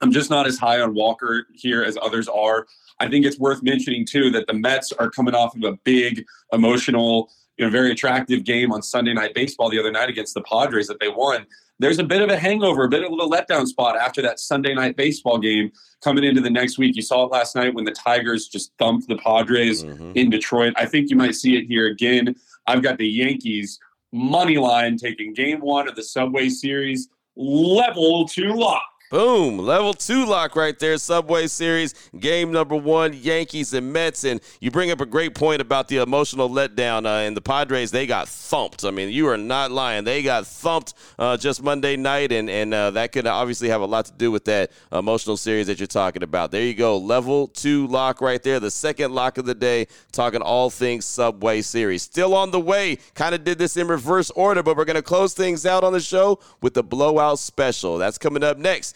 I'm 0.00 0.12
just 0.12 0.30
not 0.30 0.46
as 0.46 0.58
high 0.58 0.80
on 0.80 0.94
Walker 0.94 1.46
here 1.54 1.82
as 1.82 1.96
others 2.00 2.28
are. 2.28 2.66
I 3.00 3.08
think 3.08 3.26
it's 3.26 3.38
worth 3.38 3.62
mentioning, 3.62 4.06
too, 4.06 4.30
that 4.30 4.46
the 4.46 4.54
Mets 4.54 4.92
are 4.92 5.10
coming 5.10 5.34
off 5.34 5.54
of 5.56 5.64
a 5.64 5.76
big 5.84 6.24
emotional, 6.52 7.30
you 7.58 7.64
know, 7.64 7.70
very 7.70 7.90
attractive 7.90 8.44
game 8.44 8.72
on 8.72 8.82
Sunday 8.82 9.12
Night 9.12 9.34
Baseball 9.34 9.70
the 9.70 9.78
other 9.78 9.92
night 9.92 10.08
against 10.08 10.34
the 10.34 10.42
Padres 10.42 10.86
that 10.86 11.00
they 11.00 11.08
won 11.08 11.46
there's 11.78 11.98
a 11.98 12.04
bit 12.04 12.22
of 12.22 12.30
a 12.30 12.38
hangover, 12.38 12.84
a 12.84 12.88
bit 12.88 13.04
of 13.04 13.12
a 13.12 13.16
letdown 13.16 13.66
spot 13.66 13.96
after 13.96 14.22
that 14.22 14.40
Sunday 14.40 14.74
night 14.74 14.96
baseball 14.96 15.38
game 15.38 15.70
coming 16.02 16.24
into 16.24 16.40
the 16.40 16.50
next 16.50 16.78
week. 16.78 16.96
You 16.96 17.02
saw 17.02 17.24
it 17.24 17.32
last 17.32 17.54
night 17.54 17.74
when 17.74 17.84
the 17.84 17.92
Tigers 17.92 18.48
just 18.48 18.72
thumped 18.78 19.08
the 19.08 19.16
Padres 19.16 19.84
mm-hmm. 19.84 20.12
in 20.14 20.30
Detroit. 20.30 20.72
I 20.76 20.86
think 20.86 21.10
you 21.10 21.16
might 21.16 21.34
see 21.34 21.56
it 21.56 21.66
here 21.66 21.88
again. 21.88 22.34
I've 22.66 22.82
got 22.82 22.98
the 22.98 23.08
Yankees 23.08 23.78
money 24.12 24.56
line 24.56 24.96
taking 24.96 25.34
game 25.34 25.60
one 25.60 25.88
of 25.88 25.96
the 25.96 26.02
Subway 26.02 26.48
Series 26.48 27.08
level 27.36 28.26
to 28.28 28.52
lock. 28.54 28.82
Boom. 29.08 29.58
Level 29.58 29.94
two 29.94 30.26
lock 30.26 30.56
right 30.56 30.76
there. 30.80 30.98
Subway 30.98 31.46
Series, 31.46 31.94
game 32.18 32.50
number 32.50 32.74
one, 32.74 33.12
Yankees 33.12 33.72
and 33.72 33.92
Mets. 33.92 34.24
And 34.24 34.40
you 34.60 34.72
bring 34.72 34.90
up 34.90 35.00
a 35.00 35.06
great 35.06 35.32
point 35.32 35.60
about 35.60 35.86
the 35.86 35.98
emotional 35.98 36.50
letdown. 36.50 37.06
Uh, 37.06 37.24
and 37.24 37.36
the 37.36 37.40
Padres, 37.40 37.92
they 37.92 38.08
got 38.08 38.28
thumped. 38.28 38.84
I 38.84 38.90
mean, 38.90 39.10
you 39.10 39.28
are 39.28 39.36
not 39.36 39.70
lying. 39.70 40.02
They 40.02 40.24
got 40.24 40.44
thumped 40.44 40.94
uh, 41.20 41.36
just 41.36 41.62
Monday 41.62 41.94
night. 41.94 42.32
And, 42.32 42.50
and 42.50 42.74
uh, 42.74 42.90
that 42.92 43.12
could 43.12 43.28
obviously 43.28 43.68
have 43.68 43.80
a 43.80 43.86
lot 43.86 44.06
to 44.06 44.12
do 44.12 44.32
with 44.32 44.44
that 44.46 44.72
emotional 44.90 45.36
series 45.36 45.68
that 45.68 45.78
you're 45.78 45.86
talking 45.86 46.24
about. 46.24 46.50
There 46.50 46.62
you 46.62 46.74
go. 46.74 46.98
Level 46.98 47.46
two 47.46 47.86
lock 47.86 48.20
right 48.20 48.42
there. 48.42 48.58
The 48.58 48.72
second 48.72 49.14
lock 49.14 49.38
of 49.38 49.46
the 49.46 49.54
day, 49.54 49.86
talking 50.10 50.42
all 50.42 50.68
things 50.68 51.04
Subway 51.04 51.62
Series. 51.62 52.02
Still 52.02 52.34
on 52.34 52.50
the 52.50 52.60
way. 52.60 52.98
Kind 53.14 53.36
of 53.36 53.44
did 53.44 53.58
this 53.58 53.76
in 53.76 53.86
reverse 53.86 54.30
order, 54.32 54.64
but 54.64 54.76
we're 54.76 54.84
going 54.84 54.96
to 54.96 55.02
close 55.02 55.32
things 55.32 55.64
out 55.64 55.84
on 55.84 55.92
the 55.92 56.00
show 56.00 56.40
with 56.60 56.74
the 56.74 56.82
blowout 56.82 57.38
special. 57.38 57.98
That's 57.98 58.18
coming 58.18 58.42
up 58.42 58.58
next 58.58 58.95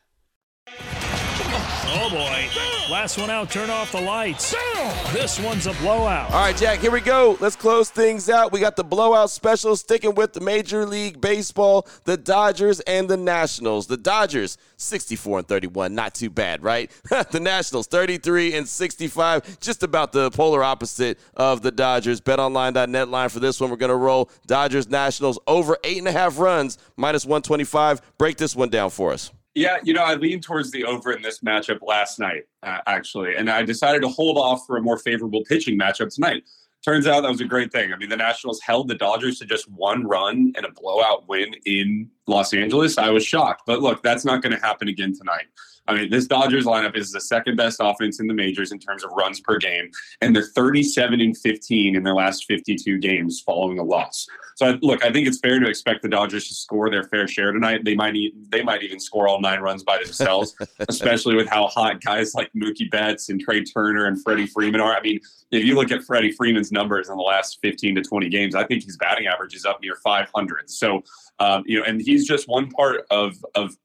Oh 1.93 2.09
boy. 2.09 2.47
Last 2.89 3.17
one 3.17 3.29
out, 3.29 3.51
turn 3.51 3.69
off 3.69 3.91
the 3.91 3.99
lights. 3.99 4.55
This 5.11 5.37
one's 5.39 5.67
a 5.67 5.73
blowout. 5.73 6.31
All 6.31 6.39
right, 6.39 6.55
Jack, 6.55 6.79
here 6.79 6.91
we 6.91 7.01
go. 7.01 7.37
Let's 7.41 7.57
close 7.57 7.89
things 7.89 8.29
out. 8.29 8.53
We 8.53 8.61
got 8.61 8.77
the 8.77 8.83
blowout 8.83 9.29
special 9.29 9.75
sticking 9.75 10.15
with 10.15 10.31
the 10.31 10.39
Major 10.39 10.85
League 10.85 11.19
Baseball, 11.19 11.85
the 12.05 12.15
Dodgers, 12.15 12.79
and 12.81 13.09
the 13.09 13.17
Nationals. 13.17 13.87
The 13.87 13.97
Dodgers, 13.97 14.57
64 14.77 15.39
and 15.39 15.47
31. 15.49 15.93
Not 15.93 16.13
too 16.13 16.29
bad, 16.29 16.63
right? 16.63 16.89
the 17.31 17.41
Nationals, 17.41 17.87
33 17.87 18.55
and 18.55 18.67
65. 18.67 19.59
Just 19.59 19.83
about 19.83 20.13
the 20.13 20.31
polar 20.31 20.63
opposite 20.63 21.19
of 21.35 21.61
the 21.61 21.71
Dodgers. 21.71 22.21
BetOnline.net 22.21 23.09
line 23.09 23.29
for 23.29 23.41
this 23.41 23.59
one. 23.59 23.69
We're 23.69 23.75
going 23.75 23.89
to 23.89 23.95
roll 23.95 24.29
Dodgers 24.47 24.87
Nationals 24.89 25.39
over 25.45 25.77
eight 25.83 25.97
and 25.97 26.07
a 26.07 26.13
half 26.13 26.39
runs, 26.39 26.77
minus 26.95 27.25
125. 27.25 28.17
Break 28.17 28.37
this 28.37 28.55
one 28.55 28.69
down 28.69 28.91
for 28.91 29.11
us. 29.11 29.31
Yeah, 29.53 29.77
you 29.83 29.93
know, 29.93 30.03
I 30.03 30.15
leaned 30.15 30.43
towards 30.43 30.71
the 30.71 30.85
over 30.85 31.11
in 31.11 31.21
this 31.21 31.39
matchup 31.39 31.79
last 31.85 32.19
night, 32.19 32.43
uh, 32.63 32.79
actually, 32.87 33.35
and 33.35 33.49
I 33.49 33.63
decided 33.63 34.01
to 34.03 34.07
hold 34.07 34.37
off 34.37 34.65
for 34.65 34.77
a 34.77 34.81
more 34.81 34.97
favorable 34.97 35.43
pitching 35.43 35.77
matchup 35.77 36.13
tonight. 36.13 36.43
Turns 36.85 37.05
out 37.05 37.21
that 37.21 37.29
was 37.29 37.41
a 37.41 37.45
great 37.45 37.71
thing. 37.71 37.93
I 37.93 37.97
mean, 37.97 38.09
the 38.09 38.17
Nationals 38.17 38.59
held 38.61 38.87
the 38.87 38.95
Dodgers 38.95 39.37
to 39.39 39.45
just 39.45 39.69
one 39.69 40.07
run 40.07 40.53
and 40.55 40.65
a 40.65 40.71
blowout 40.71 41.27
win 41.27 41.53
in 41.65 42.09
Los 42.27 42.53
Angeles. 42.53 42.97
I 42.97 43.09
was 43.09 43.25
shocked, 43.25 43.63
but 43.67 43.81
look, 43.81 44.01
that's 44.01 44.25
not 44.25 44.41
going 44.41 44.55
to 44.55 44.61
happen 44.61 44.87
again 44.87 45.15
tonight. 45.15 45.45
I 45.87 45.95
mean, 45.95 46.09
this 46.09 46.27
Dodgers 46.27 46.65
lineup 46.65 46.95
is 46.95 47.11
the 47.11 47.21
second 47.21 47.55
best 47.55 47.77
offense 47.81 48.19
in 48.19 48.27
the 48.27 48.33
majors 48.33 48.71
in 48.71 48.79
terms 48.79 49.03
of 49.03 49.11
runs 49.11 49.39
per 49.39 49.57
game, 49.57 49.89
and 50.21 50.35
they're 50.35 50.47
37 50.55 51.19
and 51.19 51.37
15 51.37 51.95
in 51.95 52.03
their 52.03 52.13
last 52.13 52.45
52 52.47 52.97
games 52.99 53.41
following 53.45 53.79
a 53.79 53.83
loss. 53.83 54.27
So, 54.55 54.77
look, 54.81 55.03
I 55.03 55.11
think 55.11 55.27
it's 55.27 55.39
fair 55.39 55.59
to 55.59 55.67
expect 55.67 56.03
the 56.03 56.09
Dodgers 56.09 56.47
to 56.47 56.53
score 56.53 56.89
their 56.89 57.03
fair 57.05 57.27
share 57.27 57.51
tonight. 57.51 57.83
They 57.83 57.95
might 57.95 58.15
they 58.49 58.63
might 58.63 58.83
even 58.83 58.99
score 58.99 59.27
all 59.27 59.41
nine 59.41 59.59
runs 59.59 59.83
by 59.83 59.97
themselves, 59.97 60.55
especially 60.87 61.35
with 61.35 61.47
how 61.47 61.67
hot 61.67 62.01
guys 62.01 62.35
like 62.35 62.51
Mookie 62.53 62.89
Betts 62.89 63.29
and 63.29 63.41
Trea 63.41 63.63
Turner 63.63 64.05
and 64.05 64.21
Freddie 64.21 64.47
Freeman 64.47 64.81
are. 64.81 64.95
I 64.95 65.01
mean, 65.01 65.19
if 65.51 65.65
you 65.65 65.75
look 65.75 65.91
at 65.91 66.03
Freddie 66.03 66.31
Freeman's 66.31 66.71
numbers 66.71 67.09
in 67.09 67.17
the 67.17 67.23
last 67.23 67.59
15 67.61 67.95
to 67.95 68.01
20 68.01 68.29
games, 68.29 68.55
I 68.55 68.65
think 68.65 68.83
his 68.83 68.97
batting 68.97 69.27
average 69.27 69.55
is 69.55 69.65
up 69.65 69.81
near 69.81 69.95
500. 69.95 70.69
So, 70.69 71.03
um, 71.39 71.63
you 71.65 71.79
know, 71.79 71.85
and 71.85 72.01
he's 72.01 72.27
just 72.27 72.47
one 72.47 72.69
part 72.69 73.05
of 73.09 73.43
of 73.55 73.75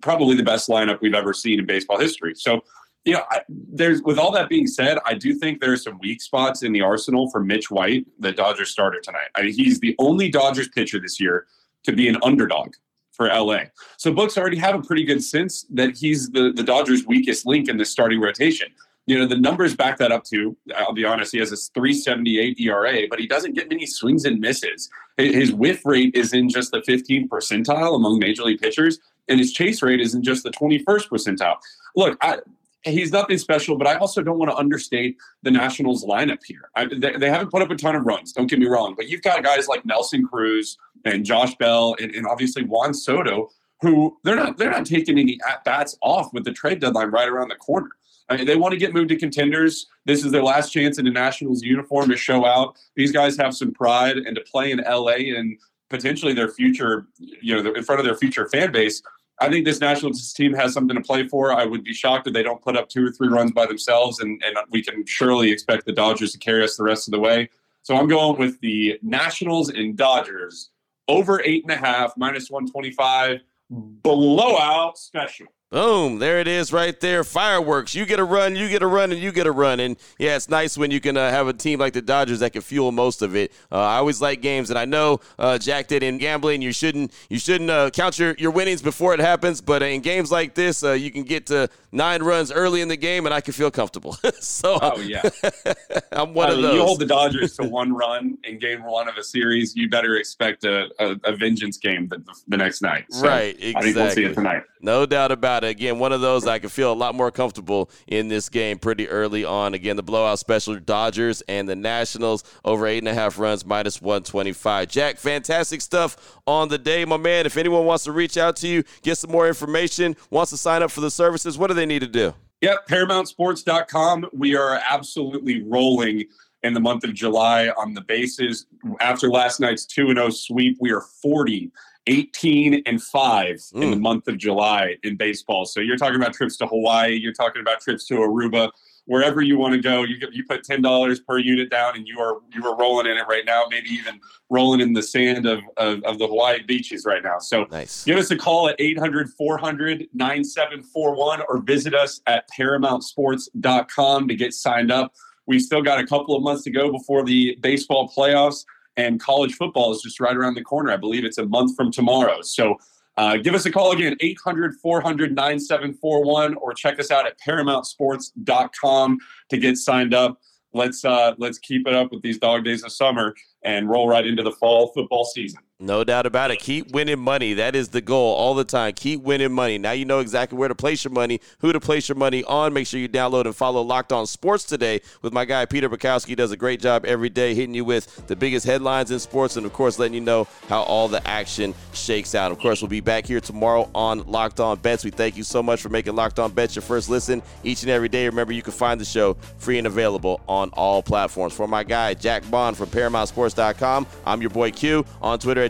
probably 0.00 0.36
the 0.36 0.42
best 0.42 0.68
lineup 0.68 1.00
we've 1.00 1.14
ever 1.14 1.32
seen 1.32 1.58
in 1.58 1.66
baseball 1.66 1.98
history. 1.98 2.34
So, 2.36 2.62
you 3.04 3.14
know, 3.14 3.22
I, 3.30 3.40
there's 3.48 4.02
with 4.02 4.18
all 4.18 4.30
that 4.32 4.48
being 4.48 4.66
said, 4.66 4.98
I 5.04 5.14
do 5.14 5.34
think 5.34 5.60
there 5.60 5.72
are 5.72 5.76
some 5.76 5.98
weak 5.98 6.20
spots 6.20 6.62
in 6.62 6.72
the 6.72 6.82
arsenal 6.82 7.30
for 7.30 7.40
Mitch 7.40 7.70
White, 7.70 8.06
the 8.18 8.32
Dodgers 8.32 8.70
starter 8.70 9.00
tonight. 9.00 9.28
I 9.34 9.42
mean, 9.42 9.54
he's 9.54 9.80
the 9.80 9.96
only 9.98 10.28
Dodgers 10.28 10.68
pitcher 10.68 11.00
this 11.00 11.18
year 11.20 11.46
to 11.84 11.92
be 11.92 12.08
an 12.08 12.16
underdog 12.22 12.74
for 13.12 13.28
LA. 13.28 13.64
So 13.96 14.12
books 14.12 14.38
already 14.38 14.56
have 14.58 14.74
a 14.74 14.82
pretty 14.82 15.04
good 15.04 15.22
sense 15.22 15.66
that 15.70 15.96
he's 15.96 16.30
the, 16.30 16.52
the 16.54 16.62
Dodgers' 16.62 17.06
weakest 17.06 17.46
link 17.46 17.68
in 17.68 17.76
the 17.76 17.84
starting 17.84 18.20
rotation. 18.20 18.68
You 19.10 19.18
know, 19.18 19.26
the 19.26 19.36
numbers 19.36 19.74
back 19.74 19.98
that 19.98 20.12
up 20.12 20.22
too. 20.22 20.56
I'll 20.76 20.92
be 20.92 21.04
honest, 21.04 21.32
he 21.32 21.40
has 21.40 21.50
a 21.50 21.56
378 21.56 22.60
ERA, 22.60 23.08
but 23.10 23.18
he 23.18 23.26
doesn't 23.26 23.56
get 23.56 23.68
many 23.68 23.84
swings 23.84 24.24
and 24.24 24.38
misses. 24.38 24.88
His 25.16 25.52
whiff 25.52 25.84
rate 25.84 26.14
is 26.14 26.32
in 26.32 26.48
just 26.48 26.70
the 26.70 26.78
15th 26.78 27.26
percentile 27.26 27.96
among 27.96 28.20
major 28.20 28.44
league 28.44 28.60
pitchers, 28.60 29.00
and 29.28 29.40
his 29.40 29.52
chase 29.52 29.82
rate 29.82 30.00
is 30.00 30.14
in 30.14 30.22
just 30.22 30.44
the 30.44 30.50
21st 30.50 31.08
percentile. 31.08 31.56
Look, 31.96 32.18
I, 32.22 32.38
he's 32.84 33.10
nothing 33.10 33.36
special, 33.38 33.76
but 33.76 33.88
I 33.88 33.96
also 33.96 34.22
don't 34.22 34.38
want 34.38 34.52
to 34.52 34.56
understate 34.56 35.16
the 35.42 35.50
Nationals 35.50 36.04
lineup 36.04 36.44
here. 36.46 36.70
I, 36.76 36.84
they, 36.84 37.16
they, 37.16 37.30
haven't 37.30 37.50
put 37.50 37.62
up 37.62 37.70
a 37.72 37.74
ton 37.74 37.96
of 37.96 38.04
runs, 38.06 38.32
don't 38.32 38.46
get 38.46 38.60
me 38.60 38.66
wrong, 38.66 38.94
but 38.96 39.08
you've 39.08 39.22
got 39.22 39.42
guys 39.42 39.66
like 39.66 39.84
Nelson 39.84 40.24
Cruz 40.24 40.78
and 41.04 41.24
Josh 41.24 41.56
Bell 41.56 41.96
and, 41.98 42.14
and 42.14 42.28
obviously 42.28 42.62
Juan 42.62 42.94
Soto, 42.94 43.50
who 43.80 44.16
they're 44.22 44.36
not 44.36 44.56
they're 44.56 44.70
not 44.70 44.86
taking 44.86 45.18
any 45.18 45.40
at 45.50 45.64
bats 45.64 45.98
off 46.00 46.32
with 46.32 46.44
the 46.44 46.52
trade 46.52 46.78
deadline 46.78 47.10
right 47.10 47.28
around 47.28 47.48
the 47.48 47.56
corner. 47.56 47.90
I 48.30 48.36
mean, 48.36 48.46
they 48.46 48.56
want 48.56 48.72
to 48.72 48.78
get 48.78 48.94
moved 48.94 49.08
to 49.08 49.16
contenders. 49.16 49.86
This 50.06 50.24
is 50.24 50.30
their 50.30 50.44
last 50.44 50.70
chance 50.70 50.98
in 50.98 51.04
the 51.04 51.10
Nationals 51.10 51.62
uniform 51.62 52.08
to 52.10 52.16
show 52.16 52.46
out. 52.46 52.76
These 52.94 53.10
guys 53.10 53.36
have 53.36 53.54
some 53.54 53.72
pride 53.72 54.18
and 54.18 54.36
to 54.36 54.42
play 54.42 54.70
in 54.70 54.78
LA 54.78 55.34
and 55.36 55.58
potentially 55.88 56.32
their 56.32 56.48
future, 56.48 57.08
you 57.18 57.60
know, 57.60 57.72
in 57.72 57.82
front 57.82 57.98
of 57.98 58.06
their 58.06 58.16
future 58.16 58.48
fan 58.48 58.70
base. 58.70 59.02
I 59.40 59.48
think 59.48 59.64
this 59.64 59.80
national 59.80 60.12
team 60.12 60.52
has 60.54 60.72
something 60.72 60.96
to 60.96 61.02
play 61.02 61.26
for. 61.26 61.52
I 61.52 61.64
would 61.64 61.82
be 61.82 61.92
shocked 61.92 62.28
if 62.28 62.32
they 62.32 62.42
don't 62.42 62.62
put 62.62 62.76
up 62.76 62.88
two 62.88 63.06
or 63.06 63.10
three 63.10 63.28
runs 63.28 63.50
by 63.50 63.66
themselves, 63.66 64.20
and, 64.20 64.40
and 64.44 64.56
we 64.70 64.82
can 64.82 65.04
surely 65.06 65.50
expect 65.50 65.86
the 65.86 65.92
Dodgers 65.92 66.32
to 66.32 66.38
carry 66.38 66.62
us 66.62 66.76
the 66.76 66.84
rest 66.84 67.08
of 67.08 67.12
the 67.12 67.18
way. 67.18 67.48
So 67.82 67.96
I'm 67.96 68.06
going 68.06 68.38
with 68.38 68.60
the 68.60 68.98
Nationals 69.02 69.70
and 69.70 69.96
Dodgers 69.96 70.70
over 71.08 71.42
eight 71.44 71.64
and 71.64 71.72
a 71.72 71.76
half, 71.76 72.12
minus 72.16 72.50
125, 72.50 73.40
blowout 73.70 74.98
special. 74.98 75.46
Boom, 75.70 76.18
there 76.18 76.40
it 76.40 76.48
is 76.48 76.72
right 76.72 76.98
there. 76.98 77.22
Fireworks. 77.22 77.94
You 77.94 78.04
get 78.04 78.18
a 78.18 78.24
run, 78.24 78.56
you 78.56 78.68
get 78.68 78.82
a 78.82 78.88
run, 78.88 79.12
and 79.12 79.20
you 79.20 79.30
get 79.30 79.46
a 79.46 79.52
run. 79.52 79.78
And 79.78 79.96
yeah, 80.18 80.34
it's 80.34 80.48
nice 80.48 80.76
when 80.76 80.90
you 80.90 80.98
can 80.98 81.16
uh, 81.16 81.30
have 81.30 81.46
a 81.46 81.52
team 81.52 81.78
like 81.78 81.92
the 81.92 82.02
Dodgers 82.02 82.40
that 82.40 82.52
can 82.52 82.60
fuel 82.60 82.90
most 82.90 83.22
of 83.22 83.36
it. 83.36 83.52
Uh, 83.70 83.78
I 83.78 83.98
always 83.98 84.20
like 84.20 84.40
games, 84.40 84.70
and 84.70 84.78
I 84.80 84.84
know 84.84 85.20
uh, 85.38 85.58
Jack 85.58 85.86
did 85.86 86.02
in 86.02 86.18
gambling. 86.18 86.60
You 86.60 86.72
shouldn't 86.72 87.12
you 87.28 87.38
shouldn't 87.38 87.70
uh, 87.70 87.90
count 87.90 88.18
your, 88.18 88.34
your 88.34 88.50
winnings 88.50 88.82
before 88.82 89.14
it 89.14 89.20
happens, 89.20 89.60
but 89.60 89.80
in 89.80 90.00
games 90.00 90.32
like 90.32 90.54
this, 90.54 90.82
uh, 90.82 90.90
you 90.90 91.12
can 91.12 91.22
get 91.22 91.46
to 91.46 91.70
nine 91.92 92.20
runs 92.24 92.50
early 92.50 92.80
in 92.80 92.88
the 92.88 92.96
game, 92.96 93.24
and 93.24 93.32
I 93.32 93.40
can 93.40 93.52
feel 93.52 93.70
comfortable. 93.70 94.14
so, 94.40 94.76
oh 94.82 94.98
yeah, 94.98 95.22
I'm 96.10 96.34
one 96.34 96.48
I 96.48 96.50
mean, 96.50 96.58
of 96.58 96.62
those. 96.62 96.74
You 96.74 96.82
hold 96.82 96.98
the 96.98 97.06
Dodgers 97.06 97.54
to 97.58 97.68
one 97.68 97.92
run 97.92 98.38
in 98.42 98.58
game 98.58 98.82
one 98.82 99.08
of 99.08 99.16
a 99.16 99.22
series, 99.22 99.76
you 99.76 99.88
better 99.88 100.16
expect 100.16 100.64
a, 100.64 100.88
a, 100.98 101.16
a 101.22 101.36
vengeance 101.36 101.78
game 101.78 102.08
the, 102.08 102.20
the, 102.48 102.56
next 102.56 102.82
night. 102.82 103.04
So 103.10 103.24
right, 103.28 103.54
exactly. 103.54 103.76
I 103.76 103.82
think 103.82 103.96
we'll 103.96 104.10
see 104.10 104.24
it 104.24 104.34
tonight. 104.34 104.64
No 104.80 105.06
doubt 105.06 105.30
about 105.30 105.59
it. 105.59 105.59
Again, 105.64 105.98
one 105.98 106.12
of 106.12 106.20
those 106.20 106.46
I 106.46 106.58
can 106.58 106.68
feel 106.68 106.92
a 106.92 106.94
lot 106.94 107.14
more 107.14 107.30
comfortable 107.30 107.90
in 108.06 108.28
this 108.28 108.48
game 108.48 108.78
pretty 108.78 109.08
early 109.08 109.44
on. 109.44 109.74
Again, 109.74 109.96
the 109.96 110.02
blowout 110.02 110.38
special 110.38 110.78
Dodgers 110.78 111.42
and 111.42 111.68
the 111.68 111.76
Nationals 111.76 112.44
over 112.64 112.86
eight 112.86 112.98
and 112.98 113.08
a 113.08 113.14
half 113.14 113.38
runs, 113.38 113.64
minus 113.64 114.00
125. 114.00 114.88
Jack, 114.88 115.16
fantastic 115.18 115.80
stuff 115.80 116.38
on 116.46 116.68
the 116.68 116.78
day, 116.78 117.04
my 117.04 117.16
man. 117.16 117.46
If 117.46 117.56
anyone 117.56 117.84
wants 117.84 118.04
to 118.04 118.12
reach 118.12 118.36
out 118.36 118.56
to 118.56 118.68
you, 118.68 118.84
get 119.02 119.18
some 119.18 119.30
more 119.30 119.48
information, 119.48 120.16
wants 120.30 120.50
to 120.50 120.56
sign 120.56 120.82
up 120.82 120.90
for 120.90 121.00
the 121.00 121.10
services, 121.10 121.58
what 121.58 121.68
do 121.68 121.74
they 121.74 121.86
need 121.86 122.00
to 122.00 122.08
do? 122.08 122.34
Yep, 122.60 122.88
ParamountSports.com. 122.88 124.26
We 124.32 124.54
are 124.54 124.80
absolutely 124.88 125.62
rolling 125.62 126.24
in 126.62 126.74
the 126.74 126.80
month 126.80 127.04
of 127.04 127.14
July 127.14 127.68
on 127.70 127.94
the 127.94 128.02
bases. 128.02 128.66
After 129.00 129.30
last 129.30 129.60
night's 129.60 129.86
2 129.86 130.08
0 130.08 130.30
sweep, 130.30 130.76
we 130.80 130.92
are 130.92 131.00
40 131.00 131.70
18 132.10 132.82
and 132.86 133.02
5 133.02 133.56
mm. 133.56 133.82
in 133.82 133.90
the 133.90 133.96
mm. 133.96 134.00
month 134.00 134.28
of 134.28 134.36
July 134.36 134.98
in 135.02 135.16
baseball. 135.16 135.64
So 135.64 135.80
you're 135.80 135.96
talking 135.96 136.16
about 136.16 136.34
trips 136.34 136.58
to 136.58 136.66
Hawaii, 136.66 137.14
you're 137.14 137.32
talking 137.32 137.62
about 137.62 137.80
trips 137.80 138.04
to 138.06 138.14
Aruba, 138.14 138.70
wherever 139.06 139.40
you 139.40 139.56
want 139.56 139.74
to 139.74 139.80
go. 139.80 140.02
You 140.02 140.16
you 140.32 140.44
put 140.44 140.64
$10 140.64 141.26
per 141.26 141.38
unit 141.38 141.70
down 141.70 141.94
and 141.96 142.08
you 142.08 142.20
are 142.20 142.40
you 142.52 142.66
are 142.66 142.76
rolling 142.76 143.06
in 143.06 143.16
it 143.16 143.24
right 143.28 143.44
now, 143.46 143.66
maybe 143.70 143.88
even 143.90 144.20
rolling 144.50 144.80
in 144.80 144.92
the 144.92 145.02
sand 145.02 145.46
of, 145.46 145.60
of, 145.76 146.02
of 146.02 146.18
the 146.18 146.26
Hawaii 146.26 146.64
beaches 146.64 147.04
right 147.06 147.22
now. 147.22 147.38
So 147.38 147.66
nice. 147.70 148.02
give 148.04 148.18
us 148.18 148.32
a 148.32 148.36
call 148.36 148.68
at 148.68 148.76
800-400-9741 148.78 151.44
or 151.48 151.62
visit 151.62 151.94
us 151.94 152.20
at 152.26 152.50
paramountsports.com 152.50 154.28
to 154.28 154.34
get 154.34 154.52
signed 154.52 154.90
up. 154.90 155.14
We 155.46 155.60
still 155.60 155.82
got 155.82 156.00
a 156.00 156.06
couple 156.06 156.36
of 156.36 156.42
months 156.42 156.64
to 156.64 156.70
go 156.70 156.90
before 156.90 157.24
the 157.24 157.56
baseball 157.60 158.12
playoffs 158.16 158.64
and 158.96 159.20
college 159.20 159.54
football 159.54 159.92
is 159.92 160.02
just 160.02 160.20
right 160.20 160.36
around 160.36 160.54
the 160.54 160.62
corner. 160.62 160.92
I 160.92 160.96
believe 160.96 161.24
it's 161.24 161.38
a 161.38 161.46
month 161.46 161.76
from 161.76 161.90
tomorrow. 161.90 162.42
So 162.42 162.76
uh, 163.16 163.36
give 163.36 163.54
us 163.54 163.66
a 163.66 163.70
call 163.70 163.92
again, 163.92 164.16
800 164.20 164.76
400 164.76 165.34
9741, 165.34 166.54
or 166.54 166.72
check 166.74 166.98
us 166.98 167.10
out 167.10 167.26
at 167.26 167.38
paramountsports.com 167.40 169.18
to 169.50 169.58
get 169.58 169.76
signed 169.76 170.14
up. 170.14 170.40
Let's 170.72 171.04
uh, 171.04 171.34
let's 171.38 171.58
keep 171.58 171.86
it 171.86 171.94
up 171.94 172.12
with 172.12 172.22
these 172.22 172.38
dog 172.38 172.64
days 172.64 172.84
of 172.84 172.92
summer 172.92 173.34
and 173.64 173.88
roll 173.88 174.08
right 174.08 174.26
into 174.26 174.42
the 174.42 174.52
fall 174.52 174.88
football 174.94 175.24
season. 175.24 175.60
No 175.82 176.04
doubt 176.04 176.26
about 176.26 176.50
it. 176.50 176.58
Keep 176.58 176.92
winning 176.92 177.18
money. 177.18 177.54
That 177.54 177.74
is 177.74 177.88
the 177.88 178.02
goal 178.02 178.34
all 178.34 178.54
the 178.54 178.64
time. 178.64 178.92
Keep 178.92 179.22
winning 179.22 179.50
money. 179.50 179.78
Now 179.78 179.92
you 179.92 180.04
know 180.04 180.18
exactly 180.18 180.58
where 180.58 180.68
to 180.68 180.74
place 180.74 181.04
your 181.04 181.12
money, 181.12 181.40
who 181.60 181.72
to 181.72 181.80
place 181.80 182.06
your 182.06 182.16
money 182.16 182.44
on. 182.44 182.74
Make 182.74 182.86
sure 182.86 183.00
you 183.00 183.08
download 183.08 183.46
and 183.46 183.56
follow 183.56 183.80
Locked 183.80 184.12
On 184.12 184.26
Sports 184.26 184.64
today 184.64 185.00
with 185.22 185.32
my 185.32 185.46
guy 185.46 185.64
Peter 185.64 185.88
Bukowski. 185.88 186.36
Does 186.36 186.52
a 186.52 186.56
great 186.56 186.82
job 186.82 187.06
every 187.06 187.30
day 187.30 187.54
hitting 187.54 187.74
you 187.74 187.86
with 187.86 188.26
the 188.26 188.36
biggest 188.36 188.66
headlines 188.66 189.10
in 189.10 189.18
sports 189.18 189.56
and, 189.56 189.64
of 189.64 189.72
course, 189.72 189.98
letting 189.98 190.12
you 190.12 190.20
know 190.20 190.46
how 190.68 190.82
all 190.82 191.08
the 191.08 191.26
action 191.26 191.72
shakes 191.94 192.34
out. 192.34 192.52
Of 192.52 192.58
course, 192.58 192.82
we'll 192.82 192.90
be 192.90 193.00
back 193.00 193.24
here 193.24 193.40
tomorrow 193.40 193.88
on 193.94 194.26
Locked 194.26 194.60
On 194.60 194.78
Bets. 194.78 195.02
We 195.02 195.10
thank 195.10 195.38
you 195.38 195.44
so 195.44 195.62
much 195.62 195.80
for 195.80 195.88
making 195.88 196.14
Locked 196.14 196.38
On 196.38 196.52
Bets 196.52 196.74
your 196.76 196.82
first 196.82 197.08
listen 197.08 197.42
each 197.64 197.84
and 197.84 197.90
every 197.90 198.10
day. 198.10 198.26
Remember, 198.26 198.52
you 198.52 198.62
can 198.62 198.74
find 198.74 199.00
the 199.00 199.06
show 199.06 199.32
free 199.56 199.78
and 199.78 199.86
available 199.86 200.42
on 200.46 200.68
all 200.74 201.02
platforms. 201.02 201.54
For 201.54 201.66
my 201.66 201.84
guy, 201.84 202.12
Jack 202.12 202.48
Bond 202.50 202.76
from 202.76 202.90
ParamountSports.com, 202.90 204.06
I'm 204.26 204.42
your 204.42 204.50
boy 204.50 204.72
Q 204.72 205.06
on 205.22 205.38
Twitter 205.38 205.69